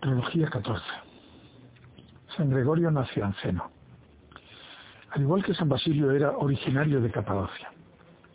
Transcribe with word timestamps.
Trilogía 0.00 0.48
14. 0.48 0.82
San 2.36 2.50
Gregorio 2.50 2.90
nació 2.90 3.24
en 3.24 3.34
Seno. 3.36 3.70
Al 5.10 5.22
igual 5.22 5.44
que 5.44 5.54
San 5.54 5.68
Basilio 5.68 6.10
era 6.10 6.32
originario 6.32 7.00
de 7.00 7.10
Capadocia. 7.10 7.70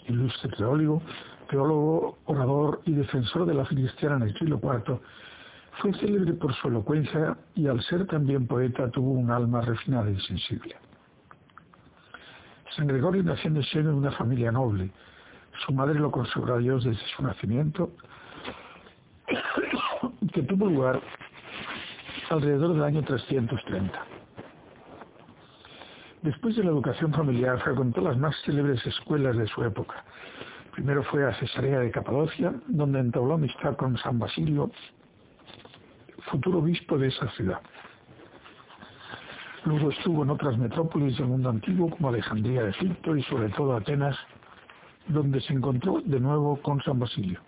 Ilustre 0.08 0.49
teólogo, 0.55 1.02
teólogo, 1.49 2.20
orador 2.26 2.82
y 2.85 2.94
defensor 2.94 3.45
de 3.45 3.54
la 3.54 3.66
fe 3.66 3.76
cristiana 3.76 4.16
en 4.18 4.23
el 4.23 4.38
siglo 4.38 4.59
IV, 4.62 4.99
fue 5.82 5.94
célebre 5.94 6.34
por 6.34 6.54
su 6.55 6.68
elocuencia 6.68 7.38
y 7.55 7.68
al 7.68 7.82
ser 7.84 8.05
también 8.07 8.48
poeta 8.48 8.90
tuvo 8.91 9.12
un 9.12 9.32
alma 9.32 9.62
refinada 9.62 10.10
y 10.10 10.20
sensible. 10.21 10.76
San 12.76 12.88
Gregorio 12.88 13.23
nació 13.23 13.49
en 13.49 13.57
el 13.57 13.66
seno 13.66 13.90
de 13.90 13.96
una 13.96 14.12
familia 14.12 14.52
noble. 14.52 14.91
Su 15.66 15.73
madre 15.73 15.99
lo 15.99 16.12
consagró 16.12 16.55
a 16.55 16.60
Dios 16.60 16.84
desde 16.84 17.05
su 17.16 17.23
nacimiento, 17.23 17.91
que 20.34 20.44
tuvo 20.44 20.68
lugar 20.68 21.02
alrededor 22.30 22.74
del 22.74 22.84
año 22.84 23.04
330. 23.04 24.05
Después 26.22 26.55
de 26.55 26.63
la 26.63 26.70
educación 26.70 27.13
familiar, 27.13 27.60
frecuentó 27.62 28.02
las 28.02 28.18
más 28.18 28.36
célebres 28.44 28.86
escuelas 28.86 29.38
de 29.38 29.48
su 29.48 29.63
época. 29.63 30.04
Primero 30.74 31.04
fue 31.04 31.27
a 31.27 31.34
Cesarea 31.36 31.80
de 31.80 31.91
Capadocia, 31.91 32.54
donde 32.68 32.99
entabló 32.99 33.36
amistad 33.36 33.76
con 33.76 33.98
San 33.98 34.20
Basilio, 34.20 34.70
futuro 36.30 36.60
obispo 36.60 36.98
de 36.98 37.08
esa 37.08 37.30
ciudad. 37.32 37.62
Luego 39.66 39.90
estuvo 39.90 40.24
en 40.24 40.30
otras 40.30 40.58
metrópolis 40.58 41.18
del 41.18 41.27
mundo 41.27 41.49
antiguo, 41.49 41.90
como 41.90 42.10
Alejandría 42.10 42.64
de 42.64 42.70
Egipto 42.70 43.16
y 43.16 43.24
sobre 43.24 43.49
todo 43.49 43.76
Atenas, 43.76 44.18
donde 45.08 45.41
se 45.41 45.54
encontró 45.54 46.02
de 46.04 46.20
nuevo 46.20 46.62
con 46.62 46.82
San 46.82 46.99
Basilio. 46.99 47.40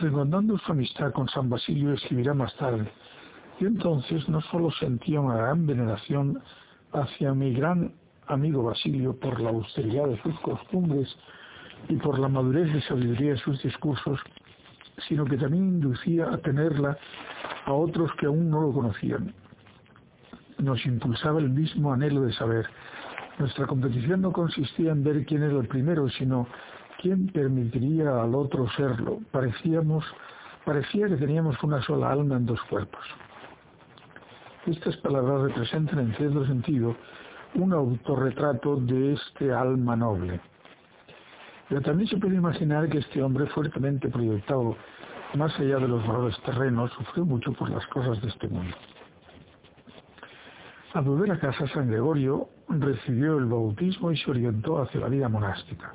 Recordando 0.00 0.58
su 0.58 0.72
amistad 0.72 1.12
con 1.12 1.28
San 1.28 1.50
Basilio, 1.50 1.92
escribirá 1.92 2.34
más 2.34 2.54
tarde, 2.56 2.90
y 3.60 3.66
entonces 3.66 4.28
no 4.28 4.40
solo 4.42 4.70
sentía 4.72 5.20
una 5.20 5.36
gran 5.36 5.66
veneración 5.66 6.42
hacia 6.92 7.34
mi 7.34 7.52
gran 7.52 7.92
amigo 8.26 8.62
Basilio 8.62 9.18
por 9.18 9.40
la 9.40 9.50
austeridad 9.50 10.08
de 10.08 10.20
sus 10.22 10.38
costumbres 10.40 11.14
y 11.88 11.96
por 11.96 12.18
la 12.18 12.28
madurez 12.28 12.72
de 12.72 12.82
sabiduría 12.82 13.32
de 13.32 13.38
sus 13.38 13.62
discursos, 13.62 14.20
sino 15.08 15.24
que 15.24 15.36
también 15.36 15.64
inducía 15.64 16.32
a 16.32 16.38
tenerla 16.38 16.96
a 17.64 17.72
otros 17.72 18.10
que 18.18 18.26
aún 18.26 18.50
no 18.50 18.60
lo 18.60 18.72
conocían. 18.72 19.34
Nos 20.58 20.84
impulsaba 20.86 21.40
el 21.40 21.50
mismo 21.50 21.92
anhelo 21.92 22.22
de 22.22 22.32
saber. 22.34 22.66
Nuestra 23.38 23.66
competición 23.66 24.20
no 24.20 24.32
consistía 24.32 24.92
en 24.92 25.02
ver 25.02 25.24
quién 25.24 25.42
era 25.42 25.58
el 25.58 25.66
primero, 25.66 26.08
sino 26.10 26.46
quién 27.00 27.26
permitiría 27.28 28.22
al 28.22 28.34
otro 28.34 28.68
serlo. 28.76 29.20
Parecíamos, 29.32 30.04
parecía 30.64 31.08
que 31.08 31.16
teníamos 31.16 31.60
una 31.62 31.82
sola 31.82 32.12
alma 32.12 32.36
en 32.36 32.46
dos 32.46 32.62
cuerpos. 32.70 33.04
Estas 34.66 34.96
palabras 34.98 35.42
representan 35.42 35.98
en 35.98 36.14
cierto 36.14 36.46
sentido 36.46 36.94
un 37.54 37.72
autorretrato 37.72 38.76
de 38.76 39.14
este 39.14 39.52
alma 39.52 39.96
noble. 39.96 40.40
Pero 41.68 41.80
también 41.80 42.08
se 42.08 42.16
puede 42.16 42.36
imaginar 42.36 42.88
que 42.88 42.98
este 42.98 43.20
hombre 43.22 43.46
fuertemente 43.46 44.08
proyectado 44.08 44.76
más 45.34 45.58
allá 45.58 45.78
de 45.78 45.88
los 45.88 46.06
valores 46.06 46.38
terrenos 46.42 46.92
sufrió 46.92 47.24
mucho 47.24 47.52
por 47.52 47.70
las 47.70 47.84
cosas 47.88 48.22
de 48.22 48.28
este 48.28 48.46
mundo. 48.46 48.76
Al 50.94 51.04
volver 51.04 51.32
a 51.32 51.40
casa, 51.40 51.66
San 51.68 51.88
Gregorio 51.88 52.48
recibió 52.68 53.38
el 53.38 53.46
bautismo 53.46 54.12
y 54.12 54.16
se 54.16 54.30
orientó 54.30 54.80
hacia 54.80 55.00
la 55.00 55.08
vida 55.08 55.28
monástica. 55.28 55.92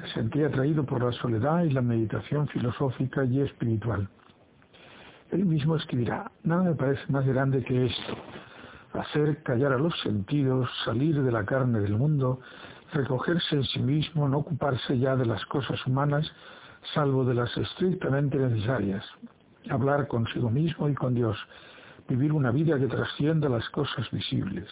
Se 0.00 0.14
sentía 0.14 0.48
atraído 0.48 0.84
por 0.84 1.04
la 1.04 1.12
soledad 1.12 1.62
y 1.62 1.70
la 1.70 1.82
meditación 1.82 2.48
filosófica 2.48 3.24
y 3.24 3.40
espiritual. 3.40 4.08
Él 5.34 5.46
mismo 5.46 5.74
escribirá, 5.74 6.30
nada 6.44 6.62
me 6.62 6.74
parece 6.76 7.02
más 7.08 7.26
grande 7.26 7.64
que 7.64 7.86
esto, 7.86 8.16
hacer 8.92 9.42
callar 9.42 9.72
a 9.72 9.78
los 9.78 9.92
sentidos, 10.00 10.70
salir 10.84 11.20
de 11.20 11.32
la 11.32 11.44
carne 11.44 11.80
del 11.80 11.98
mundo, 11.98 12.38
recogerse 12.92 13.56
en 13.56 13.64
sí 13.64 13.80
mismo, 13.80 14.28
no 14.28 14.38
ocuparse 14.38 14.96
ya 14.96 15.16
de 15.16 15.26
las 15.26 15.44
cosas 15.46 15.84
humanas, 15.88 16.30
salvo 16.94 17.24
de 17.24 17.34
las 17.34 17.56
estrictamente 17.56 18.38
necesarias, 18.38 19.04
hablar 19.70 20.06
consigo 20.06 20.50
mismo 20.50 20.88
y 20.88 20.94
con 20.94 21.14
Dios, 21.16 21.36
vivir 22.08 22.32
una 22.32 22.52
vida 22.52 22.78
que 22.78 22.86
trascienda 22.86 23.48
las 23.48 23.68
cosas 23.70 24.08
visibles, 24.12 24.68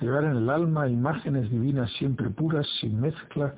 llevar 0.00 0.22
en 0.22 0.36
el 0.36 0.48
alma 0.48 0.86
imágenes 0.86 1.50
divinas 1.50 1.90
siempre 1.94 2.30
puras, 2.30 2.68
sin 2.80 3.00
mezcla, 3.00 3.56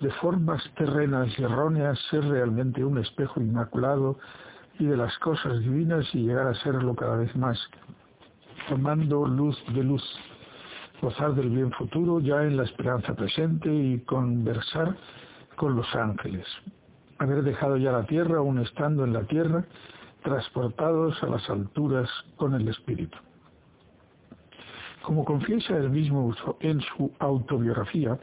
de 0.00 0.10
formas 0.10 0.62
terrenas 0.76 1.30
y 1.38 1.42
erróneas, 1.44 1.98
ser 2.10 2.24
realmente 2.26 2.84
un 2.84 2.98
espejo 2.98 3.40
inmaculado 3.40 4.18
y 4.78 4.86
de 4.86 4.96
las 4.96 5.16
cosas 5.18 5.60
divinas 5.60 6.06
y 6.14 6.24
llegar 6.24 6.46
a 6.46 6.54
serlo 6.54 6.94
cada 6.94 7.16
vez 7.16 7.34
más, 7.36 7.58
tomando 8.68 9.26
luz 9.26 9.56
de 9.74 9.82
luz, 9.82 10.02
gozar 11.00 11.34
del 11.34 11.50
bien 11.50 11.70
futuro 11.72 12.20
ya 12.20 12.42
en 12.42 12.56
la 12.56 12.64
esperanza 12.64 13.14
presente 13.14 13.72
y 13.72 14.00
conversar 14.00 14.96
con 15.56 15.76
los 15.76 15.94
ángeles, 15.94 16.46
haber 17.18 17.42
dejado 17.42 17.76
ya 17.76 17.92
la 17.92 18.06
tierra 18.06 18.38
aún 18.38 18.58
estando 18.58 19.04
en 19.04 19.12
la 19.12 19.22
tierra, 19.22 19.64
transportados 20.22 21.22
a 21.22 21.26
las 21.26 21.48
alturas 21.50 22.08
con 22.36 22.54
el 22.54 22.68
Espíritu. 22.68 23.18
Como 25.02 25.24
confiesa 25.24 25.76
él 25.76 25.90
mismo 25.90 26.32
en 26.60 26.80
su 26.80 27.12
autobiografía, 27.18 28.18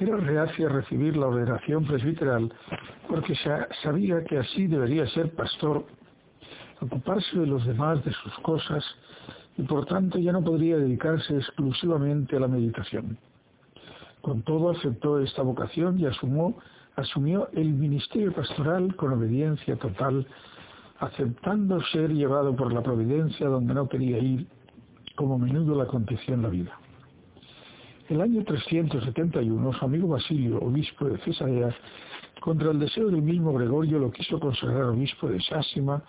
era 0.00 0.16
reacia 0.16 0.68
recibir 0.68 1.16
la 1.16 1.26
ordenación 1.26 1.84
presbiteral 1.84 2.52
porque 3.08 3.34
sabía 3.82 4.24
que 4.24 4.38
así 4.38 4.66
debería 4.66 5.06
ser 5.08 5.34
pastor, 5.34 5.84
ocuparse 6.80 7.38
de 7.38 7.46
los 7.46 7.66
demás, 7.66 8.02
de 8.04 8.12
sus 8.12 8.32
cosas, 8.40 8.84
y 9.58 9.62
por 9.62 9.84
tanto 9.86 10.18
ya 10.18 10.32
no 10.32 10.42
podría 10.42 10.78
dedicarse 10.78 11.36
exclusivamente 11.36 12.36
a 12.36 12.40
la 12.40 12.48
meditación. 12.48 13.18
Con 14.22 14.42
todo 14.42 14.70
aceptó 14.70 15.18
esta 15.20 15.42
vocación 15.42 15.98
y 15.98 16.06
asumió, 16.06 16.54
asumió 16.96 17.48
el 17.52 17.72
ministerio 17.72 18.32
pastoral 18.32 18.94
con 18.96 19.12
obediencia 19.12 19.76
total, 19.76 20.26
aceptando 20.98 21.80
ser 21.92 22.10
llevado 22.10 22.54
por 22.56 22.72
la 22.72 22.82
providencia 22.82 23.48
donde 23.48 23.74
no 23.74 23.88
quería 23.88 24.18
ir, 24.18 24.46
como 25.14 25.34
a 25.34 25.38
menudo 25.38 25.74
le 25.76 25.82
aconteció 25.82 26.34
en 26.34 26.42
la 26.42 26.48
vida. 26.48 26.79
El 28.10 28.20
año 28.20 28.42
371, 28.42 29.72
su 29.72 29.84
amigo 29.84 30.08
Basilio, 30.08 30.58
obispo 30.58 31.04
de 31.04 31.18
Cesarea, 31.18 31.72
contra 32.40 32.72
el 32.72 32.80
deseo 32.80 33.06
del 33.08 33.22
mismo 33.22 33.52
Gregorio, 33.52 34.00
lo 34.00 34.10
quiso 34.10 34.40
consagrar 34.40 34.82
obispo 34.86 35.28
de 35.28 35.40
Sásima, 35.40 36.02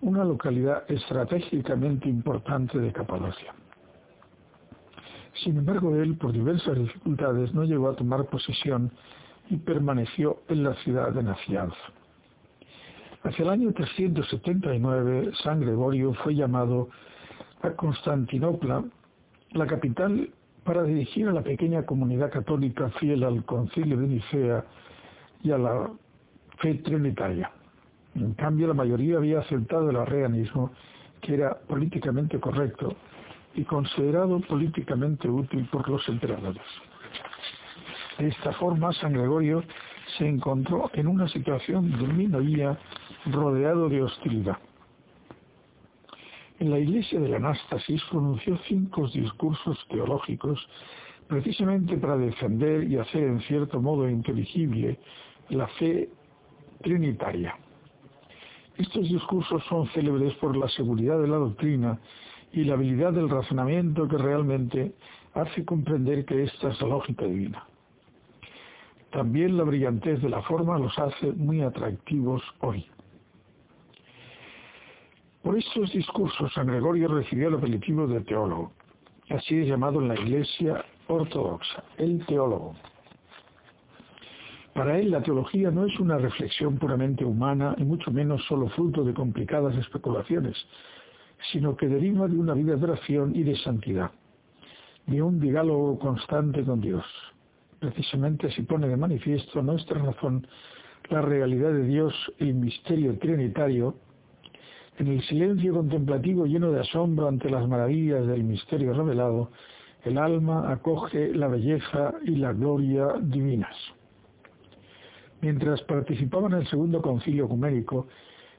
una 0.00 0.24
localidad 0.24 0.82
estratégicamente 0.90 2.08
importante 2.08 2.76
de 2.80 2.92
Capadocia. 2.92 3.54
Sin 5.44 5.56
embargo, 5.56 5.94
él, 5.94 6.16
por 6.16 6.32
diversas 6.32 6.76
dificultades, 6.76 7.54
no 7.54 7.62
llegó 7.62 7.88
a 7.88 7.94
tomar 7.94 8.24
posesión 8.26 8.90
y 9.48 9.56
permaneció 9.56 10.42
en 10.48 10.64
la 10.64 10.74
ciudad 10.82 11.12
de 11.12 11.22
Nacianz. 11.22 11.74
Hacia 13.22 13.44
el 13.44 13.50
año 13.50 13.72
379, 13.72 15.30
San 15.44 15.60
Gregorio 15.60 16.14
fue 16.14 16.34
llamado 16.34 16.88
a 17.62 17.70
Constantinopla, 17.70 18.82
la 19.52 19.66
capital, 19.68 20.30
para 20.64 20.82
dirigir 20.82 21.28
a 21.28 21.32
la 21.32 21.42
pequeña 21.42 21.84
comunidad 21.84 22.30
católica 22.30 22.88
fiel 22.98 23.22
al 23.22 23.44
concilio 23.44 23.98
de 23.98 24.06
Nicea 24.06 24.64
y 25.42 25.50
a 25.50 25.58
la 25.58 25.90
fe 26.58 26.74
trinitaria. 26.76 27.50
En 28.14 28.32
cambio, 28.34 28.68
la 28.68 28.74
mayoría 28.74 29.18
había 29.18 29.40
aceptado 29.40 29.90
el 29.90 29.96
arrianismo, 29.96 30.70
que 31.20 31.34
era 31.34 31.54
políticamente 31.54 32.38
correcto 32.40 32.94
y 33.54 33.64
considerado 33.64 34.40
políticamente 34.40 35.28
útil 35.28 35.68
por 35.70 35.88
los 35.88 36.08
emperadores. 36.08 36.62
De 38.18 38.28
esta 38.28 38.52
forma, 38.52 38.92
San 38.92 39.12
Gregorio 39.12 39.62
se 40.16 40.26
encontró 40.28 40.90
en 40.94 41.08
una 41.08 41.28
situación 41.28 41.90
de 41.90 42.06
minoría 42.06 42.78
rodeado 43.26 43.88
de 43.88 44.02
hostilidad. 44.02 44.58
En 46.64 46.70
la 46.70 46.78
iglesia 46.78 47.20
de 47.20 47.28
la 47.28 47.36
Anástasis 47.36 48.02
pronunció 48.10 48.56
cinco 48.66 49.06
discursos 49.08 49.86
teológicos 49.90 50.66
precisamente 51.26 51.94
para 51.98 52.16
defender 52.16 52.84
y 52.84 52.96
hacer 52.96 53.24
en 53.24 53.40
cierto 53.42 53.82
modo 53.82 54.08
inteligible 54.08 54.98
la 55.50 55.66
fe 55.68 56.08
trinitaria. 56.80 57.54
Estos 58.78 59.06
discursos 59.10 59.62
son 59.68 59.88
célebres 59.88 60.32
por 60.36 60.56
la 60.56 60.66
seguridad 60.70 61.20
de 61.20 61.28
la 61.28 61.36
doctrina 61.36 62.00
y 62.50 62.64
la 62.64 62.72
habilidad 62.72 63.12
del 63.12 63.28
razonamiento 63.28 64.08
que 64.08 64.16
realmente 64.16 64.94
hace 65.34 65.66
comprender 65.66 66.24
que 66.24 66.44
esta 66.44 66.70
es 66.70 66.80
la 66.80 66.88
lógica 66.88 67.26
divina. 67.26 67.62
También 69.10 69.58
la 69.58 69.64
brillantez 69.64 70.22
de 70.22 70.30
la 70.30 70.40
forma 70.40 70.78
los 70.78 70.98
hace 70.98 71.30
muy 71.32 71.60
atractivos 71.60 72.42
hoy. 72.60 72.86
Por 75.54 75.62
estos 75.62 75.92
discursos 75.92 76.52
San 76.52 76.66
Gregorio 76.66 77.06
recibió 77.06 77.46
el 77.46 77.54
apelativo 77.54 78.08
de 78.08 78.20
teólogo. 78.22 78.72
Así 79.30 79.56
es 79.60 79.68
llamado 79.68 80.00
en 80.00 80.08
la 80.08 80.16
Iglesia 80.16 80.84
ortodoxa, 81.06 81.84
el 81.96 82.26
teólogo. 82.26 82.74
Para 84.74 84.98
él 84.98 85.12
la 85.12 85.22
teología 85.22 85.70
no 85.70 85.86
es 85.86 85.96
una 86.00 86.18
reflexión 86.18 86.76
puramente 86.76 87.24
humana 87.24 87.76
y 87.78 87.84
mucho 87.84 88.10
menos 88.10 88.44
solo 88.48 88.68
fruto 88.70 89.04
de 89.04 89.14
complicadas 89.14 89.76
especulaciones, 89.76 90.56
sino 91.52 91.76
que 91.76 91.86
deriva 91.86 92.26
de 92.26 92.36
una 92.36 92.54
vida 92.54 92.74
de 92.74 92.82
oración 92.82 93.30
y 93.36 93.44
de 93.44 93.54
santidad, 93.58 94.10
de 95.06 95.22
un 95.22 95.38
diálogo 95.38 96.00
constante 96.00 96.64
con 96.64 96.80
Dios. 96.80 97.04
Precisamente 97.78 98.50
se 98.50 98.64
pone 98.64 98.88
de 98.88 98.96
manifiesto 98.96 99.62
nuestra 99.62 100.02
razón 100.02 100.48
la 101.10 101.22
realidad 101.22 101.72
de 101.72 101.86
Dios, 101.86 102.12
el 102.40 102.54
misterio 102.54 103.16
trinitario, 103.20 103.94
en 104.98 105.08
el 105.08 105.22
silencio 105.22 105.74
contemplativo 105.74 106.46
lleno 106.46 106.70
de 106.70 106.80
asombro 106.80 107.28
ante 107.28 107.50
las 107.50 107.66
maravillas 107.68 108.26
del 108.26 108.44
misterio 108.44 108.92
revelado, 108.92 109.50
el 110.04 110.18
alma 110.18 110.70
acoge 110.70 111.34
la 111.34 111.48
belleza 111.48 112.14
y 112.24 112.36
la 112.36 112.52
gloria 112.52 113.08
divinas. 113.20 113.76
Mientras 115.40 115.82
participaba 115.82 116.46
en 116.48 116.54
el 116.54 116.66
segundo 116.68 117.02
concilio 117.02 117.46
ecuménico, 117.46 118.06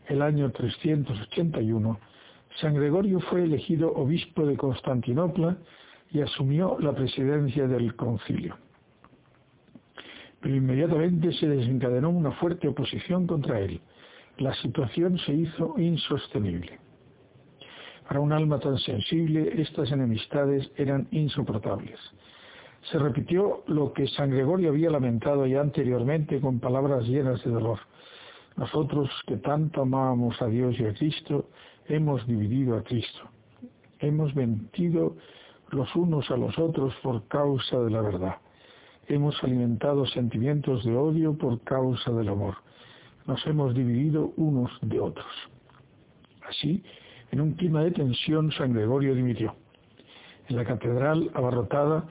el 0.08 0.22
año 0.22 0.52
381, 0.52 2.00
San 2.60 2.74
Gregorio 2.76 3.20
fue 3.22 3.44
elegido 3.44 3.92
obispo 3.94 4.46
de 4.46 4.56
Constantinopla 4.56 5.58
y 6.12 6.22
asumió 6.22 6.78
la 6.80 6.94
presidencia 6.94 7.68
del 7.68 7.96
concilio. 7.96 8.58
Pero 10.42 10.56
inmediatamente 10.56 11.34
se 11.34 11.48
desencadenó 11.48 12.10
una 12.10 12.32
fuerte 12.34 12.68
oposición 12.68 13.26
contra 13.26 13.60
él. 13.60 13.82
La 14.38 14.54
situación 14.56 15.18
se 15.20 15.34
hizo 15.34 15.76
insostenible. 15.78 16.80
Para 18.08 18.20
un 18.20 18.32
alma 18.32 18.60
tan 18.60 18.78
sensible, 18.78 19.62
estas 19.62 19.92
enemistades 19.92 20.70
eran 20.78 21.08
insoportables 21.12 22.00
se 22.92 23.00
repitió 23.00 23.64
lo 23.68 23.94
que 23.94 24.08
San 24.08 24.30
Gregorio 24.30 24.70
había 24.70 24.92
lamentado 24.92 25.46
ya 25.48 25.62
anteriormente 25.62 26.40
con 26.40 26.60
palabras 26.60 27.08
llenas 27.08 27.44
de 27.44 27.52
dolor. 27.52 27.80
Nosotros 28.58 29.10
que 29.26 29.38
tanto 29.38 29.82
amábamos 29.82 30.40
a 30.42 30.48
Dios 30.48 30.80
y 30.80 30.86
a 30.86 30.94
Cristo, 30.94 31.50
hemos 31.88 32.26
dividido 32.28 32.78
a 32.78 32.84
Cristo. 32.84 33.24
Hemos 34.00 34.36
mentido 34.36 35.16
los 35.72 35.94
unos 35.96 36.30
a 36.30 36.38
los 36.38 36.58
otros 36.60 36.94
por 37.02 37.28
causa 37.28 37.80
de 37.80 37.90
la 37.90 38.02
verdad. 38.02 38.36
Hemos 39.08 39.44
alimentado 39.44 40.06
sentimientos 40.06 40.84
de 40.86 40.96
odio 40.96 41.38
por 41.38 41.62
causa 41.62 42.12
del 42.12 42.30
amor. 42.30 42.56
Nos 43.26 43.46
hemos 43.48 43.74
dividido 43.74 44.34
unos 44.38 44.72
de 44.82 45.00
otros. 45.00 45.26
Así, 46.48 46.84
en 47.32 47.42
un 47.42 47.54
clima 47.54 47.84
de 47.84 47.92
tensión, 47.92 48.52
San 48.52 48.74
Gregorio 48.74 49.16
dimitió. 49.16 49.56
En 50.48 50.56
la 50.58 50.66
catedral 50.66 51.32
abarrotada 51.34 52.06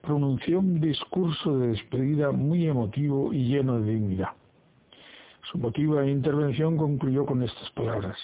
pronunció 0.00 0.60
un 0.60 0.80
discurso 0.80 1.58
de 1.58 1.68
despedida 1.68 2.30
muy 2.30 2.66
emotivo 2.66 3.32
y 3.32 3.48
lleno 3.48 3.80
de 3.80 3.92
dignidad. 3.92 4.30
Su 5.50 5.58
motiva 5.58 6.06
intervención 6.06 6.76
concluyó 6.76 7.26
con 7.26 7.42
estas 7.42 7.70
palabras. 7.70 8.16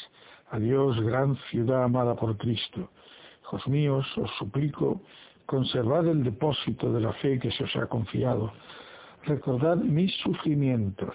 Adiós, 0.50 1.00
gran 1.00 1.36
ciudad 1.50 1.82
amada 1.82 2.14
por 2.14 2.36
Cristo. 2.36 2.90
Hijos 3.42 3.66
míos, 3.66 4.06
os 4.16 4.30
suplico, 4.38 5.00
conservad 5.46 6.06
el 6.06 6.22
depósito 6.22 6.92
de 6.92 7.00
la 7.00 7.12
fe 7.14 7.38
que 7.40 7.50
se 7.50 7.64
os 7.64 7.74
ha 7.76 7.86
confiado. 7.86 8.52
Recordad 9.24 9.76
mis 9.76 10.14
sufrimientos. 10.18 11.14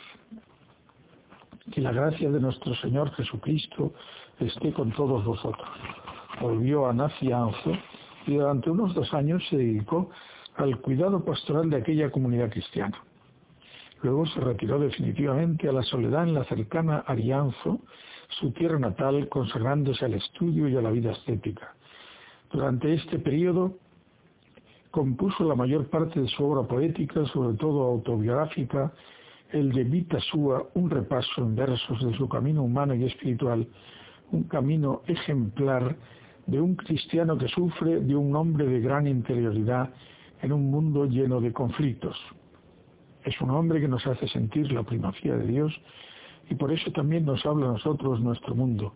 Que 1.72 1.82
la 1.82 1.92
gracia 1.92 2.30
de 2.30 2.40
nuestro 2.40 2.76
Señor 2.76 3.12
Jesucristo 3.14 3.94
esté 4.40 4.74
con 4.74 4.92
todos 4.92 5.24
vosotros. 5.24 5.70
Volvió 6.42 6.88
a 6.88 6.94
Nacianzo 6.94 7.72
y 8.28 8.36
durante 8.36 8.70
unos 8.70 8.94
dos 8.94 9.14
años 9.14 9.42
se 9.50 9.58
dedicó 9.58 10.10
al 10.58 10.80
cuidado 10.82 11.24
pastoral 11.24 11.70
de 11.70 11.78
aquella 11.78 12.12
comunidad 12.12 12.50
cristiana. 12.50 13.02
Luego 14.04 14.26
se 14.26 14.40
retiró 14.40 14.80
definitivamente 14.80 15.70
a 15.70 15.72
la 15.72 15.84
soledad 15.84 16.24
en 16.28 16.34
la 16.34 16.44
cercana 16.46 17.04
Arianzo, 17.08 17.80
su 18.40 18.52
tierra 18.52 18.80
natal, 18.80 19.30
consagrándose 19.30 20.06
al 20.06 20.16
estudio 20.16 20.68
y 20.68 20.76
a 20.76 20.82
la 20.82 20.92
vida 20.92 21.12
estética. 21.12 21.76
Durante 22.52 22.94
este 22.94 23.20
periodo 23.20 23.78
compuso 24.90 25.46
la 25.46 25.56
mayor 25.56 25.90
parte 25.90 26.20
de 26.20 26.28
su 26.28 26.44
obra 26.44 26.68
poética, 26.68 27.26
sobre 27.28 27.58
todo 27.58 27.84
autobiográfica, 27.84 28.92
el 29.52 29.72
de 29.72 29.84
Vita 29.84 30.20
Sua, 30.20 30.64
un 30.74 30.90
repaso 30.90 31.42
en 31.42 31.56
versos 31.56 32.04
de 32.04 32.16
su 32.18 32.28
camino 32.28 32.64
humano 32.64 32.94
y 32.96 33.06
espiritual, 33.06 33.68
un 34.32 34.44
camino 34.44 35.02
ejemplar 35.08 35.96
de 36.48 36.60
un 36.60 36.76
cristiano 36.76 37.38
que 37.38 37.48
sufre, 37.48 38.00
de 38.02 38.16
un 38.16 38.36
hombre 38.36 38.66
de 38.66 38.80
gran 38.80 39.08
interioridad 39.08 39.94
en 40.42 40.52
un 40.52 40.72
mundo 40.72 41.06
lleno 41.06 41.40
de 41.40 41.54
conflictos. 41.54 42.18
Es 43.24 43.40
un 43.42 43.52
hombre 43.52 43.80
que 43.80 43.88
nos 43.88 44.06
hace 44.08 44.28
sentir 44.28 44.72
la 44.72 44.84
primacía 44.84 45.36
de 45.36 45.46
Dios 45.46 45.74
y 46.50 46.56
por 46.56 46.72
eso 46.72 46.92
también 46.92 47.26
nos 47.26 47.46
habla 47.46 47.68
a 47.68 47.74
nosotros 47.74 48.20
nuestro 48.20 48.56
mundo. 48.56 48.96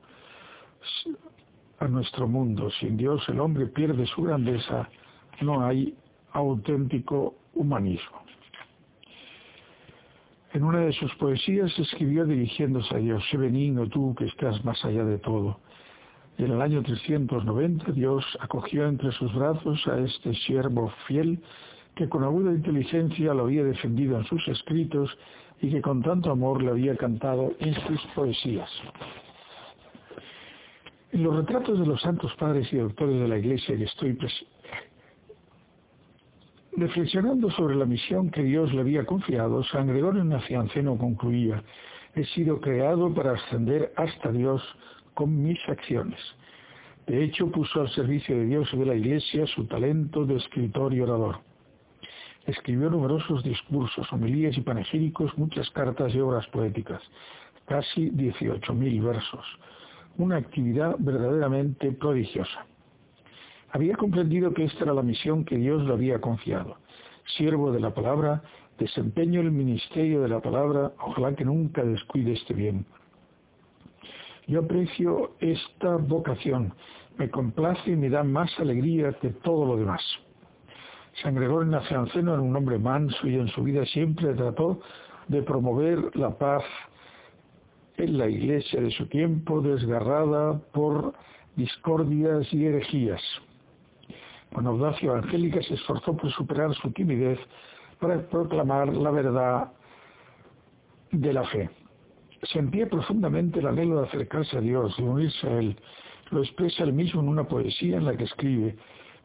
A 1.80 1.88
nuestro 1.88 2.28
mundo. 2.28 2.70
Sin 2.80 2.98
Dios 2.98 3.24
el 3.30 3.40
hombre 3.40 3.68
pierde 3.68 4.06
su 4.08 4.24
grandeza, 4.24 4.90
no 5.42 5.64
hay 5.64 5.96
auténtico 6.32 7.36
humanismo. 7.54 8.25
En 10.56 10.64
una 10.64 10.80
de 10.80 10.94
sus 10.94 11.14
poesías 11.16 11.78
escribió 11.78 12.26
dirigiéndose 12.26 12.96
a 12.96 13.00
Dios, 13.00 13.22
sé 13.30 13.36
benigno 13.36 13.90
tú 13.90 14.16
que 14.16 14.24
estás 14.24 14.64
más 14.64 14.86
allá 14.86 15.04
de 15.04 15.18
todo. 15.18 15.60
Y 16.38 16.46
en 16.46 16.52
el 16.52 16.62
año 16.62 16.82
390 16.82 17.92
Dios 17.92 18.24
acogió 18.40 18.88
entre 18.88 19.12
sus 19.12 19.36
brazos 19.36 19.86
a 19.86 20.00
este 20.00 20.34
siervo 20.34 20.94
fiel 21.08 21.44
que 21.94 22.08
con 22.08 22.24
aguda 22.24 22.54
inteligencia 22.54 23.34
lo 23.34 23.44
había 23.44 23.66
defendido 23.66 24.18
en 24.18 24.24
sus 24.24 24.48
escritos 24.48 25.18
y 25.62 25.72
que 25.72 25.82
con 25.82 26.02
tanto 26.02 26.32
amor 26.32 26.64
le 26.64 26.70
había 26.72 26.96
cantado 26.96 27.52
en 27.60 27.74
sus 27.74 28.02
poesías. 28.16 28.70
En 31.12 31.22
los 31.22 31.36
retratos 31.36 31.78
de 31.78 31.86
los 31.86 32.00
santos 32.00 32.34
padres 32.36 32.72
y 32.72 32.78
doctores 32.78 33.20
de 33.20 33.28
la 33.28 33.40
Iglesia 33.40 33.76
que 33.76 33.84
estoy 33.84 34.14
reflexionando 36.78 37.50
sobre 37.52 37.76
la 37.76 37.86
misión 37.86 38.30
que 38.30 38.44
Dios 38.44 38.74
le 38.74 38.82
había 38.82 39.06
confiado, 39.06 39.64
San 39.64 39.88
Gregorio 39.88 40.24
Nacianceno 40.24 40.98
concluía, 40.98 41.64
he 42.16 42.26
sido 42.26 42.60
creado 42.60 43.14
para 43.14 43.34
ascender 43.34 43.94
hasta 43.96 44.32
Dios 44.32 44.62
con 45.14 45.44
mis 45.44 45.60
acciones. 45.68 46.20
De 47.08 47.24
hecho, 47.24 47.52
puso 47.52 47.82
al 47.82 47.90
servicio 47.90 48.36
de 48.36 48.46
Dios 48.46 48.68
y 48.74 48.78
de 48.78 48.86
la 48.86 48.96
Iglesia 48.96 49.46
su 49.48 49.66
talento 49.66 50.26
de 50.26 50.36
escritor 50.36 50.94
y 50.94 51.02
orador. 51.02 51.38
Escribió 52.46 52.90
numerosos 52.90 53.44
discursos, 53.44 54.12
homilías 54.12 54.58
y 54.58 54.62
panegíricos, 54.62 55.38
muchas 55.38 55.70
cartas 55.72 56.14
y 56.14 56.20
obras 56.20 56.48
poéticas, 56.48 57.02
casi 57.66 58.12
18.000 58.12 59.04
versos, 59.04 59.46
una 60.18 60.38
actividad 60.38 60.96
verdaderamente 61.00 61.92
prodigiosa. 61.92 62.66
Había 63.76 63.98
comprendido 63.98 64.54
que 64.54 64.64
esta 64.64 64.86
era 64.86 64.94
la 64.94 65.02
misión 65.02 65.44
que 65.44 65.58
Dios 65.58 65.84
le 65.84 65.92
había 65.92 66.22
confiado. 66.22 66.78
Siervo 67.36 67.74
de 67.74 67.82
la 67.82 67.94
palabra, 67.94 68.42
desempeño 68.80 69.42
el 69.42 69.52
ministerio 69.52 70.22
de 70.22 70.30
la 70.30 70.40
palabra, 70.40 70.94
ojalá 71.02 71.36
que 71.36 71.44
nunca 71.44 71.84
descuide 71.84 72.32
este 72.32 72.54
bien. 72.54 72.86
Yo 74.48 74.62
aprecio 74.62 75.34
esta 75.42 75.98
vocación, 75.98 76.74
me 77.18 77.30
complace 77.30 77.92
y 77.92 77.98
me 77.98 78.10
da 78.10 78.24
más 78.24 78.58
alegría 78.62 79.12
que 79.20 79.32
todo 79.32 79.66
lo 79.66 79.76
demás. 79.76 80.02
San 81.22 81.36
Gregorio 81.36 81.70
Nacianceno 81.70 82.32
era 82.32 82.42
un 82.42 82.56
hombre 82.56 82.80
manso 82.80 83.28
y 83.28 83.36
en 83.36 83.50
su 83.50 83.62
vida 83.64 83.86
siempre 83.88 84.34
trató 84.36 84.80
de 85.28 85.42
promover 85.42 86.16
la 86.16 86.30
paz 86.30 86.64
en 87.98 88.18
la 88.18 88.30
iglesia 88.30 88.80
de 88.80 88.92
su 88.92 89.08
tiempo, 89.08 89.60
desgarrada 89.60 90.62
por 90.72 91.14
discordias 91.58 92.54
y 92.54 92.68
herejías. 92.68 93.22
Con 94.56 94.66
audacia 94.66 95.10
evangélica 95.10 95.62
se 95.62 95.76
esforzó 95.76 96.18
por 96.18 96.32
superar 96.32 96.74
su 96.74 96.90
timidez 96.92 97.38
para 98.00 98.28
proclamar 98.28 98.88
la 98.96 99.12
verdad 99.12 99.72
de 101.12 101.34
la 101.34 101.44
fe 101.44 101.70
sentía 102.52 102.88
profundamente 102.88 103.60
el 103.60 103.68
anhelo 103.68 104.02
de 104.02 104.08
acercarse 104.08 104.58
a 104.58 104.62
Dios, 104.62 104.96
de 104.98 105.04
unirse 105.04 105.48
a 105.48 105.60
Él. 105.60 105.76
Lo 106.32 106.42
expresa 106.42 106.84
él 106.84 106.94
mismo 106.94 107.22
en 107.22 107.30
una 107.30 107.44
poesía 107.48 107.98
en 107.98 108.06
la 108.06 108.16
que 108.16 108.24
escribe, 108.24 108.76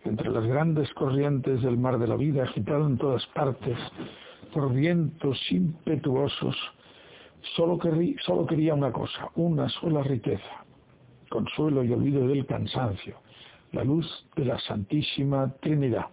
entre 0.04 0.30
las 0.30 0.44
grandes 0.44 0.92
corrientes 0.94 1.62
del 1.62 1.78
mar 1.78 1.98
de 1.98 2.06
la 2.06 2.16
vida, 2.16 2.44
agitado 2.44 2.86
en 2.86 2.98
todas 2.98 3.26
partes 3.28 3.78
por 4.52 4.72
vientos 4.72 5.38
impetuosos, 5.50 6.56
Solo, 7.56 7.78
solo 8.18 8.46
quería 8.46 8.74
una 8.74 8.92
cosa, 8.92 9.30
una 9.34 9.66
sola 9.70 10.02
riqueza, 10.02 10.62
consuelo 11.30 11.82
y 11.82 11.90
olvido 11.90 12.28
del 12.28 12.44
cansancio, 12.44 13.16
la 13.72 13.84
luz 13.84 14.06
de 14.36 14.44
la 14.44 14.58
Santísima 14.60 15.52
Trinidad. 15.60 16.06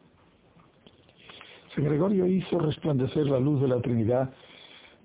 San 1.74 1.84
Gregorio 1.86 2.26
hizo 2.26 2.60
resplandecer 2.60 3.28
la 3.28 3.40
luz 3.40 3.62
de 3.62 3.68
la 3.68 3.82
Trinidad 3.82 4.34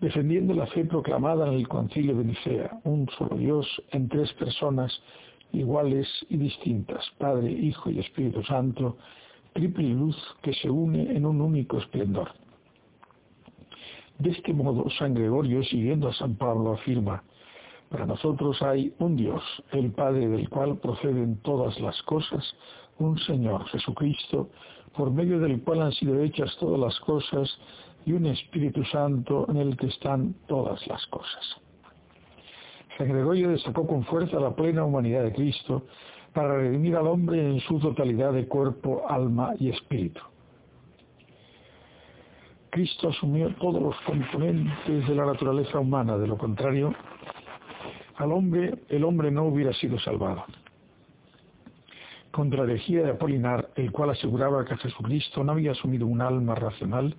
defendiendo 0.00 0.52
la 0.52 0.66
fe 0.66 0.84
proclamada 0.84 1.46
en 1.46 1.54
el 1.54 1.68
concilio 1.68 2.16
de 2.16 2.24
Nicea, 2.24 2.80
un 2.84 3.08
solo 3.16 3.36
Dios 3.36 3.66
en 3.92 4.08
tres 4.08 4.32
personas 4.34 4.92
iguales 5.52 6.08
y 6.28 6.36
distintas, 6.38 7.04
Padre, 7.18 7.52
Hijo 7.52 7.90
y 7.90 8.00
Espíritu 8.00 8.42
Santo, 8.42 8.96
triple 9.52 9.88
luz 9.90 10.16
que 10.42 10.52
se 10.54 10.68
une 10.68 11.14
en 11.14 11.24
un 11.24 11.40
único 11.40 11.78
esplendor. 11.78 12.32
De 14.18 14.30
este 14.30 14.52
modo, 14.52 14.90
San 14.90 15.14
Gregorio, 15.14 15.62
siguiendo 15.64 16.08
a 16.08 16.14
San 16.14 16.34
Pablo, 16.34 16.72
afirma, 16.72 17.22
para 17.92 18.06
nosotros 18.06 18.60
hay 18.62 18.94
un 18.98 19.16
Dios, 19.16 19.42
el 19.70 19.92
Padre 19.92 20.26
del 20.26 20.48
cual 20.48 20.78
proceden 20.78 21.36
todas 21.42 21.78
las 21.78 22.02
cosas, 22.04 22.42
un 22.98 23.18
Señor, 23.18 23.66
Jesucristo, 23.66 24.48
por 24.96 25.10
medio 25.10 25.38
del 25.38 25.62
cual 25.62 25.82
han 25.82 25.92
sido 25.92 26.18
hechas 26.20 26.56
todas 26.58 26.80
las 26.80 26.98
cosas, 27.00 27.48
y 28.06 28.12
un 28.12 28.26
Espíritu 28.26 28.82
Santo 28.86 29.46
en 29.48 29.58
el 29.58 29.76
que 29.76 29.86
están 29.86 30.34
todas 30.48 30.84
las 30.86 31.06
cosas. 31.06 31.60
San 32.96 33.08
Gregorio 33.08 33.50
destacó 33.50 33.86
con 33.86 34.04
fuerza 34.04 34.40
la 34.40 34.56
plena 34.56 34.84
humanidad 34.84 35.24
de 35.24 35.32
Cristo 35.32 35.84
para 36.32 36.56
redimir 36.56 36.96
al 36.96 37.06
hombre 37.06 37.46
en 37.46 37.60
su 37.60 37.78
totalidad 37.78 38.32
de 38.32 38.48
cuerpo, 38.48 39.04
alma 39.08 39.52
y 39.58 39.68
espíritu. 39.68 40.20
Cristo 42.70 43.10
asumió 43.10 43.54
todos 43.56 43.82
los 43.82 43.96
componentes 44.06 45.06
de 45.06 45.14
la 45.14 45.26
naturaleza 45.26 45.78
humana, 45.78 46.16
de 46.16 46.26
lo 46.26 46.38
contrario, 46.38 46.94
al 48.16 48.32
hombre, 48.32 48.74
el 48.88 49.04
hombre 49.04 49.30
no 49.30 49.44
hubiera 49.44 49.72
sido 49.74 49.98
salvado. 49.98 50.44
Contra 52.30 52.64
la 52.64 52.72
herejía 52.72 53.02
de 53.02 53.10
Apolinar, 53.10 53.70
el 53.76 53.92
cual 53.92 54.10
aseguraba 54.10 54.64
que 54.64 54.76
Jesucristo 54.76 55.44
no 55.44 55.52
había 55.52 55.72
asumido 55.72 56.06
un 56.06 56.20
alma 56.20 56.54
racional, 56.54 57.14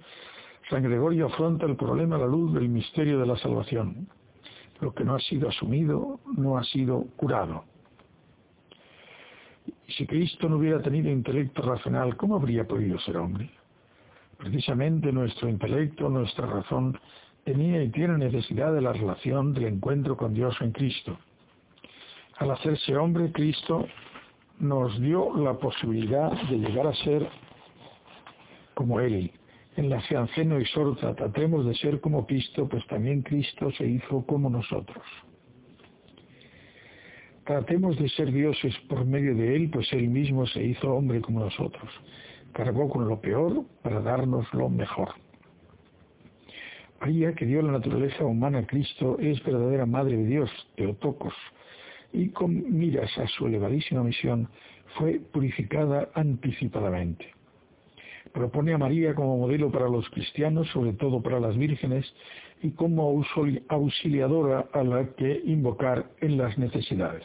San 0.70 0.84
Gregorio 0.84 1.28
afronta 1.28 1.66
el 1.66 1.76
problema 1.76 2.16
a 2.16 2.20
la 2.20 2.26
luz 2.26 2.54
del 2.54 2.70
misterio 2.70 3.20
de 3.20 3.28
la 3.28 3.38
salvación. 3.38 4.08
Lo 4.82 4.94
que 4.94 5.04
no 5.04 5.16
ha 5.16 5.20
sido 5.20 5.50
asumido 5.50 6.20
no 6.36 6.58
ha 6.58 6.64
sido 6.64 7.06
curado. 7.16 7.66
Si 9.88 10.08
Cristo 10.08 10.50
no 10.50 10.58
hubiera 10.58 10.82
tenido 10.82 11.12
intelecto 11.12 11.62
racional, 11.62 12.18
¿cómo 12.18 12.36
habría 12.36 12.68
podido 12.68 13.00
ser 13.00 13.18
hombre? 13.18 13.52
Precisamente 14.38 15.12
nuestro 15.12 15.48
intelecto, 15.48 16.10
nuestra 16.10 16.48
razón, 16.48 17.00
tenía 17.44 17.84
y 17.84 17.90
tiene 17.90 18.18
necesidad 18.18 18.74
de 18.74 18.82
la 18.82 18.94
relación 18.94 19.54
del 19.54 19.66
encuentro 19.66 20.18
con 20.18 20.34
Dios 20.34 20.56
en 20.62 20.72
Cristo. 20.72 21.18
Al 22.38 22.52
hacerse 22.52 22.96
hombre, 22.96 23.32
Cristo 23.32 23.88
nos 24.60 25.00
dio 25.00 25.36
la 25.38 25.54
posibilidad 25.54 26.32
de 26.50 26.58
llegar 26.58 26.88
a 26.88 26.94
ser 26.96 27.28
como 28.74 29.00
Él, 29.00 29.32
en 29.76 29.90
la 29.90 30.02
fe 30.02 30.16
y 30.62 30.66
sorta 30.66 31.16
tratemos 31.16 31.66
de 31.66 31.74
ser 31.76 32.00
como 32.00 32.28
Cristo, 32.28 32.68
pues 32.70 32.86
también 32.88 33.24
Cristo 33.24 33.72
se 33.72 33.88
hizo 33.88 34.24
como 34.26 34.50
nosotros. 34.50 35.04
Tratemos 37.44 37.98
de 37.98 38.08
ser 38.10 38.32
dioses 38.32 38.76
por 38.88 39.04
medio 39.06 39.36
de 39.36 39.56
Él, 39.56 39.70
pues 39.72 39.92
Él 39.94 40.10
mismo 40.10 40.46
se 40.46 40.64
hizo 40.64 40.94
hombre 40.94 41.22
como 41.22 41.40
nosotros. 41.40 41.90
Cargó 42.54 42.88
con 42.88 43.08
lo 43.08 43.20
peor 43.20 43.66
para 43.82 44.00
darnos 44.00 44.46
lo 44.54 44.70
mejor. 44.70 45.10
María, 47.00 47.34
que 47.34 47.46
dio 47.46 47.62
la 47.62 47.74
naturaleza 47.74 48.24
humana 48.24 48.60
a 48.60 48.68
Cristo, 48.68 49.18
es 49.20 49.44
verdadera 49.44 49.86
Madre 49.86 50.18
de 50.18 50.26
Dios, 50.26 50.50
Teotocos, 50.76 51.34
y 52.12 52.30
con 52.30 52.78
miras 52.78 53.18
a 53.18 53.28
su 53.28 53.48
elevadísima 53.48 54.04
misión, 54.04 54.48
fue 54.98 55.20
purificada 55.32 56.10
anticipadamente 56.14 57.34
propone 58.34 58.74
a 58.74 58.78
María 58.78 59.14
como 59.16 59.38
modelo 59.38 59.72
para 59.72 59.88
los 59.88 60.10
cristianos, 60.10 60.68
sobre 60.70 60.94
todo 60.94 61.22
para 61.22 61.40
las 61.40 61.56
vírgenes, 61.56 62.12
y 62.62 62.72
como 62.72 63.24
auxiliadora 63.70 64.66
a 64.74 64.84
la 64.84 65.08
que 65.16 65.42
invocar 65.46 66.06
en 66.20 66.38
las 66.38 66.58
necesidades. 66.58 67.24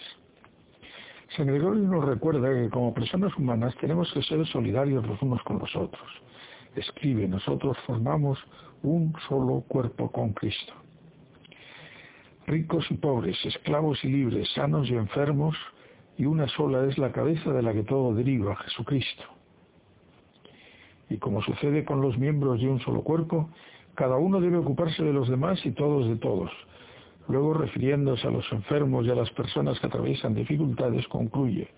San 1.36 1.46
Gregorio 1.46 1.82
nos 1.82 2.04
recuerda 2.04 2.52
que 2.52 2.70
como 2.70 2.94
personas 2.94 3.34
humanas 3.36 3.74
tenemos 3.80 4.12
que 4.12 4.22
ser 4.22 4.46
solidarios 4.46 5.06
los 5.06 5.20
unos 5.22 5.42
con 5.42 5.58
los 5.58 5.74
otros. 5.76 6.08
Escribe, 6.78 7.26
nosotros 7.26 7.76
formamos 7.86 8.38
un 8.82 9.12
solo 9.28 9.64
cuerpo 9.66 10.12
con 10.12 10.32
Cristo. 10.32 10.72
Ricos 12.46 12.86
y 12.90 12.94
pobres, 12.94 13.36
esclavos 13.44 14.02
y 14.04 14.08
libres, 14.08 14.48
sanos 14.54 14.88
y 14.88 14.94
enfermos, 14.94 15.56
y 16.16 16.24
una 16.24 16.48
sola 16.48 16.86
es 16.86 16.96
la 16.96 17.12
cabeza 17.12 17.52
de 17.52 17.62
la 17.62 17.72
que 17.72 17.82
todo 17.82 18.14
deriva, 18.14 18.56
Jesucristo. 18.56 19.24
Y 21.10 21.16
como 21.18 21.42
sucede 21.42 21.84
con 21.84 22.00
los 22.00 22.16
miembros 22.16 22.60
de 22.60 22.68
un 22.68 22.80
solo 22.80 23.02
cuerpo, 23.02 23.50
cada 23.94 24.16
uno 24.16 24.40
debe 24.40 24.58
ocuparse 24.58 25.02
de 25.02 25.12
los 25.12 25.28
demás 25.28 25.64
y 25.66 25.72
todos 25.72 26.08
de 26.08 26.16
todos. 26.16 26.50
Luego, 27.28 27.54
refiriéndose 27.54 28.26
a 28.26 28.30
los 28.30 28.50
enfermos 28.52 29.04
y 29.04 29.10
a 29.10 29.14
las 29.14 29.30
personas 29.32 29.78
que 29.80 29.86
atraviesan 29.88 30.34
dificultades, 30.34 31.06
concluye, 31.08 31.68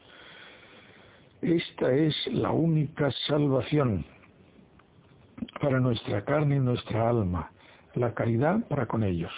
esta 1.43 1.91
es 1.93 2.15
la 2.33 2.51
única 2.51 3.11
salvación 3.27 4.05
para 5.61 5.81
nuestra 5.81 6.25
carne 6.25 6.57
y 6.57 6.61
nuestra 6.61 7.09
alma, 7.09 7.51
la 7.95 8.15
caridad 8.15 8.67
para 8.69 8.87
con 8.87 9.03
ellos. 9.03 9.33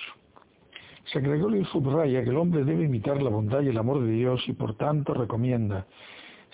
San 1.12 1.23
Gregorio 1.23 1.64
subraya 1.66 2.23
que 2.23 2.31
el 2.31 2.37
hombre 2.37 2.64
debe 2.64 2.85
imitar 2.85 3.23
la 3.23 3.31
bondad 3.31 3.62
y 3.62 3.69
el 3.69 3.78
amor 3.78 4.02
de 4.02 4.12
Dios 4.12 4.42
y 4.47 4.52
por 4.52 4.76
tanto 4.76 5.14
recomienda 5.14 5.87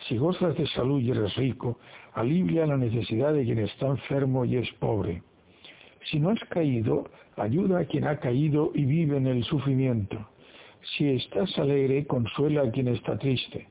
si 0.07 0.17
gozas 0.17 0.57
de 0.57 0.67
salud 0.69 1.01
y 1.01 1.11
eres 1.11 1.35
rico, 1.37 1.79
alivia 2.15 2.67
la 2.67 2.77
necesidad 2.77 3.33
de 3.33 3.45
quien 3.45 3.59
está 3.59 3.89
enfermo 3.89 4.45
y 4.45 4.57
es 4.57 4.71
pobre. 4.75 5.23
Si 6.05 6.21
no 6.21 6.31
has 6.31 6.41
caído, 6.51 7.05
ayuda 7.37 7.81
a 7.81 7.85
quien 7.85 8.07
ha 8.07 8.19
caído 8.19 8.71
y 8.75 8.85
vive 8.85 9.17
en 9.17 9.27
el 9.27 9.45
sufrimiento. 9.45 10.29
Si 10.97 11.09
estás 11.09 11.59
alegre, 11.59 12.07
consuela 12.07 12.63
a 12.63 12.71
quien 12.71 12.89
está 12.89 13.19
triste. 13.19 13.69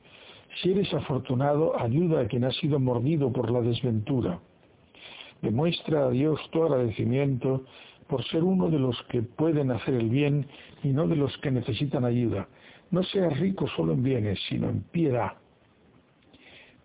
Si 0.60 0.70
eres 0.70 0.92
afortunado, 0.92 1.78
ayuda 1.80 2.20
a 2.20 2.26
quien 2.26 2.44
ha 2.44 2.52
sido 2.52 2.78
mordido 2.78 3.32
por 3.32 3.50
la 3.50 3.62
desventura. 3.62 4.38
Demuestra 5.42 6.06
a 6.06 6.10
Dios 6.10 6.40
tu 6.50 6.62
agradecimiento 6.62 7.64
por 8.06 8.24
ser 8.24 8.42
uno 8.42 8.68
de 8.70 8.78
los 8.78 9.00
que 9.04 9.22
pueden 9.22 9.70
hacer 9.70 9.94
el 9.94 10.08
bien 10.08 10.46
y 10.82 10.88
no 10.88 11.06
de 11.06 11.16
los 11.16 11.36
que 11.38 11.50
necesitan 11.50 12.04
ayuda. 12.04 12.48
No 12.90 13.02
seas 13.02 13.38
rico 13.38 13.66
solo 13.76 13.92
en 13.92 14.02
bienes, 14.02 14.38
sino 14.48 14.68
en 14.68 14.80
piedad 14.82 15.32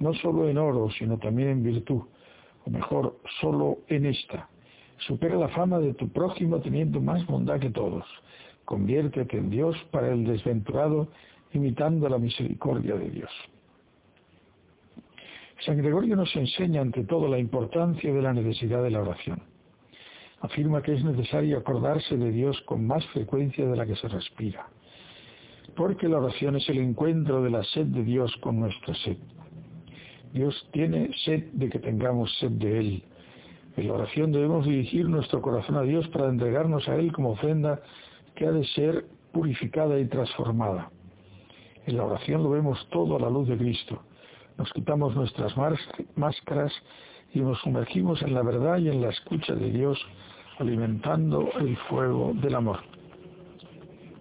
no 0.04 0.14
solo 0.16 0.50
en 0.50 0.58
oro, 0.58 0.90
sino 1.00 1.18
también 1.18 1.50
en 1.50 1.64
virtud, 1.64 2.02
o 2.66 2.70
mejor, 2.70 3.20
solo 3.40 3.80
en 3.88 4.06
esta. 4.06 4.50
Supera 4.98 5.36
la 5.36 5.48
fama 5.48 5.80
de 5.80 5.94
tu 5.94 6.10
prójimo 6.10 6.60
teniendo 6.60 7.00
más 7.00 7.26
bondad 7.26 7.60
que 7.60 7.70
todos. 7.70 8.06
Conviértete 8.66 9.38
en 9.38 9.50
Dios 9.50 9.78
para 9.92 10.12
el 10.12 10.26
desventurado, 10.26 11.08
imitando 11.54 12.08
la 12.10 12.18
misericordia 12.18 12.96
de 12.96 13.10
Dios. 13.10 13.32
San 15.65 15.77
Gregorio 15.77 16.17
nos 16.17 16.36
enseña 16.36 16.82
ante 16.82 17.05
todo 17.05 17.29
la 17.29 17.39
importancia 17.39 18.13
de 18.13 18.22
la 18.22 18.34
necesidad 18.34 18.84
de 18.84 18.91
la 18.91 19.01
oración. 19.01 19.41
Afirma 20.41 20.82
que 20.82 20.93
es 20.93 21.03
necesario 21.05 21.58
acordarse 21.58 22.17
de 22.17 22.32
Dios 22.32 22.60
con 22.65 22.86
más 22.86 23.05
frecuencia 23.08 23.65
de 23.65 23.77
la 23.77 23.86
que 23.86 23.96
se 23.96 24.10
respira, 24.10 24.67
porque 25.74 26.10
la 26.10 26.17
oración 26.17 26.58
es 26.58 26.67
el 26.67 26.79
encuentro 26.79 27.41
de 27.41 27.50
la 27.50 27.63
sed 27.63 27.86
de 27.86 28.03
Dios 28.03 28.36
con 28.41 28.60
nuestra 28.60 28.93
sed. 28.96 29.15
Dios 30.34 30.67
tiene 30.74 31.12
sed 31.24 31.46
de 31.53 31.70
que 31.70 31.79
tengamos 31.79 32.38
sed 32.39 32.51
de 32.51 32.79
Él. 32.79 33.03
En 33.77 33.88
la 33.88 33.93
oración 33.93 34.34
debemos 34.34 34.65
dirigir 34.65 35.08
nuestro 35.08 35.41
corazón 35.41 35.77
a 35.77 35.84
Dios 35.84 36.10
para 36.10 36.27
entregarnos 36.27 36.89
a 36.89 36.96
Él 36.96 37.13
como 37.13 37.32
ofrenda 37.32 37.82
que 38.36 38.48
ha 38.48 38.51
de 38.51 38.65
ser 38.65 39.05
purificada 39.32 39.98
y 39.98 40.08
transformada. 40.08 40.91
En 41.86 41.96
la 41.96 42.03
oración 42.03 42.43
lo 42.43 42.50
vemos 42.50 42.86
todo 42.89 43.15
a 43.15 43.20
la 43.20 43.29
luz 43.29 43.48
de 43.48 43.58
Cristo. 43.58 44.01
Nos 44.58 44.72
quitamos 44.74 45.16
nuestras 45.16 45.54
máscaras 46.16 46.72
y 47.34 47.40
nos 47.40 47.60
sumergimos 47.60 48.22
en 48.22 48.34
la 48.34 48.44
verdad 48.44 48.78
y 48.78 48.90
en 48.90 49.02
la 49.02 49.10
escucha 49.10 49.56
de 49.56 49.72
Dios, 49.72 50.00
alimentando 50.60 51.50
el 51.60 51.76
fuego 51.90 52.34
del 52.36 52.56
amor. 52.56 52.80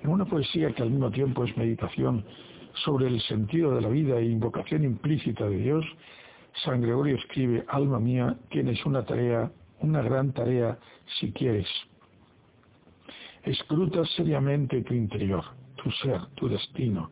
En 0.02 0.10
una 0.10 0.24
poesía 0.24 0.72
que 0.72 0.82
al 0.82 0.90
mismo 0.90 1.10
tiempo 1.10 1.44
es 1.44 1.56
meditación 1.56 2.24
sobre 2.84 3.06
el 3.06 3.20
sentido 3.22 3.74
de 3.74 3.82
la 3.82 3.88
vida 3.88 4.18
e 4.18 4.24
invocación 4.24 4.84
implícita 4.84 5.48
de 5.48 5.58
Dios, 5.58 5.84
San 6.64 6.80
Gregorio 6.80 7.16
escribe, 7.16 7.64
alma 7.68 8.00
mía, 8.00 8.36
tienes 8.50 8.84
una 8.84 9.04
tarea, 9.04 9.50
una 9.80 10.02
gran 10.02 10.32
tarea 10.32 10.78
si 11.20 11.32
quieres. 11.32 11.68
Escruta 13.42 14.04
seriamente 14.16 14.82
tu 14.82 14.94
interior, 14.94 15.44
tu 15.76 15.90
ser, 15.90 16.20
tu 16.34 16.48
destino, 16.48 17.10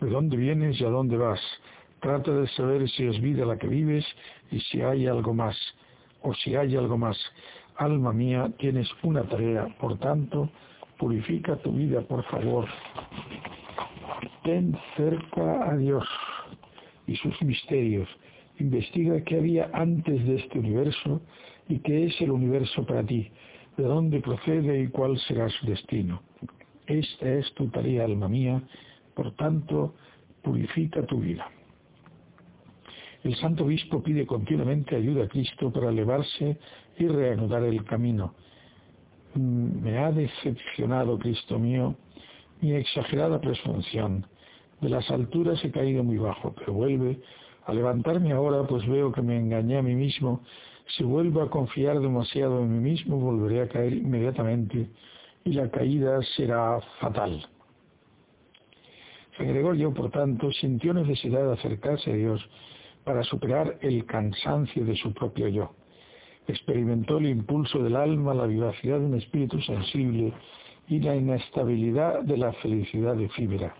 de 0.00 0.10
dónde 0.10 0.36
vienes 0.36 0.80
y 0.80 0.84
a 0.84 0.88
dónde 0.88 1.16
vas. 1.16 1.40
Trata 2.00 2.32
de 2.32 2.48
saber 2.48 2.88
si 2.90 3.06
es 3.06 3.20
vida 3.20 3.44
la 3.44 3.58
que 3.58 3.66
vives 3.66 4.06
y 4.50 4.60
si 4.60 4.80
hay 4.80 5.06
algo 5.06 5.34
más, 5.34 5.56
o 6.22 6.34
si 6.34 6.56
hay 6.56 6.76
algo 6.76 6.96
más. 6.96 7.18
Alma 7.76 8.12
mía, 8.12 8.50
tienes 8.58 8.88
una 9.02 9.22
tarea, 9.24 9.68
por 9.78 9.98
tanto, 9.98 10.50
Purifica 11.00 11.56
tu 11.56 11.72
vida, 11.72 12.02
por 12.02 12.22
favor. 12.24 12.66
Ten 14.44 14.76
cerca 14.98 15.70
a 15.70 15.76
Dios 15.78 16.06
y 17.06 17.16
sus 17.16 17.40
misterios. 17.40 18.06
Investiga 18.58 19.24
qué 19.24 19.38
había 19.38 19.70
antes 19.72 20.22
de 20.26 20.36
este 20.36 20.58
universo 20.58 21.22
y 21.70 21.78
qué 21.78 22.04
es 22.04 22.20
el 22.20 22.30
universo 22.30 22.84
para 22.84 23.02
ti, 23.02 23.30
de 23.78 23.84
dónde 23.84 24.20
procede 24.20 24.82
y 24.82 24.88
cuál 24.88 25.18
será 25.20 25.48
su 25.48 25.64
destino. 25.64 26.20
Esta 26.86 27.32
es 27.32 27.50
tu 27.54 27.68
tarea, 27.68 28.04
alma 28.04 28.28
mía, 28.28 28.62
por 29.14 29.34
tanto, 29.36 29.94
purifica 30.42 31.06
tu 31.06 31.18
vida. 31.20 31.50
El 33.22 33.36
Santo 33.36 33.64
Obispo 33.64 34.02
pide 34.02 34.26
continuamente 34.26 34.96
ayuda 34.96 35.24
a 35.24 35.28
Cristo 35.28 35.70
para 35.70 35.90
elevarse 35.90 36.58
y 36.98 37.06
reanudar 37.06 37.62
el 37.64 37.84
camino. 37.84 38.34
Mm, 39.34 39.82
me 39.82 39.98
ha 39.98 40.10
decepcionado, 40.10 41.18
Cristo 41.18 41.58
mío, 41.58 41.96
mi 42.60 42.72
exagerada 42.72 43.40
presunción. 43.40 44.26
De 44.80 44.88
las 44.88 45.10
alturas 45.10 45.62
he 45.64 45.70
caído 45.70 46.02
muy 46.02 46.16
bajo, 46.16 46.54
pero 46.58 46.72
vuelve 46.72 47.20
a 47.66 47.74
levantarme 47.74 48.32
ahora, 48.32 48.66
pues 48.66 48.86
veo 48.88 49.12
que 49.12 49.20
me 49.20 49.36
engañé 49.36 49.76
a 49.76 49.82
mí 49.82 49.94
mismo. 49.94 50.40
Si 50.96 51.04
vuelvo 51.04 51.42
a 51.42 51.50
confiar 51.50 52.00
demasiado 52.00 52.60
en 52.60 52.72
mí 52.72 52.90
mismo, 52.90 53.18
volveré 53.18 53.62
a 53.62 53.68
caer 53.68 53.92
inmediatamente 53.92 54.88
y 55.44 55.52
la 55.52 55.70
caída 55.70 56.20
será 56.36 56.80
fatal. 56.98 57.46
San 59.36 59.48
Gregorio, 59.48 59.92
por 59.92 60.10
tanto, 60.10 60.50
sintió 60.52 60.94
necesidad 60.94 61.46
de 61.46 61.52
acercarse 61.52 62.10
a 62.10 62.14
Dios 62.14 62.48
para 63.10 63.24
superar 63.24 63.76
el 63.80 64.06
cansancio 64.06 64.84
de 64.84 64.94
su 64.94 65.12
propio 65.12 65.48
yo. 65.48 65.72
Experimentó 66.46 67.18
el 67.18 67.26
impulso 67.26 67.80
del 67.82 67.96
alma, 67.96 68.34
la 68.34 68.46
vivacidad 68.46 69.00
de 69.00 69.06
un 69.06 69.16
espíritu 69.16 69.60
sensible 69.62 70.32
y 70.86 71.00
la 71.00 71.16
inestabilidad 71.16 72.22
de 72.22 72.36
la 72.36 72.52
felicidad 72.52 73.20
efímera. 73.20 73.74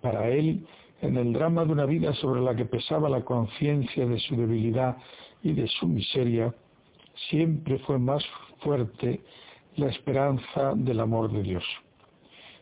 Para 0.00 0.26
él, 0.30 0.66
en 1.02 1.18
el 1.18 1.34
drama 1.34 1.66
de 1.66 1.72
una 1.72 1.84
vida 1.84 2.14
sobre 2.14 2.40
la 2.40 2.56
que 2.56 2.64
pesaba 2.64 3.10
la 3.10 3.20
conciencia 3.20 4.06
de 4.06 4.18
su 4.20 4.36
debilidad 4.36 4.96
y 5.42 5.52
de 5.52 5.66
su 5.66 5.86
miseria, 5.86 6.54
siempre 7.28 7.78
fue 7.80 7.98
más 7.98 8.24
fuerte 8.60 9.20
la 9.76 9.88
esperanza 9.88 10.72
del 10.76 10.98
amor 10.98 11.30
de 11.30 11.42
Dios. 11.42 11.64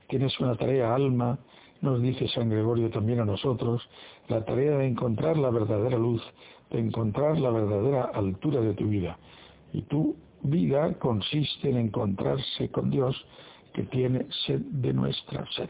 Tienes 0.08 0.40
una 0.40 0.56
tarea, 0.56 0.92
alma, 0.92 1.38
nos 1.82 2.00
dice 2.02 2.28
San 2.28 2.48
Gregorio 2.48 2.90
también 2.90 3.20
a 3.20 3.24
nosotros, 3.24 3.82
la 4.28 4.44
tarea 4.44 4.76
de 4.76 4.86
encontrar 4.86 5.36
la 5.36 5.50
verdadera 5.50 5.98
luz, 5.98 6.22
de 6.70 6.78
encontrar 6.78 7.38
la 7.38 7.50
verdadera 7.50 8.04
altura 8.04 8.60
de 8.60 8.74
tu 8.74 8.88
vida. 8.88 9.18
Y 9.72 9.82
tu 9.82 10.16
vida 10.42 10.94
consiste 10.98 11.70
en 11.70 11.78
encontrarse 11.78 12.70
con 12.70 12.90
Dios 12.90 13.16
que 13.72 13.84
tiene 13.84 14.26
sed 14.46 14.60
de 14.60 14.92
nuestra 14.92 15.46
sed. 15.52 15.68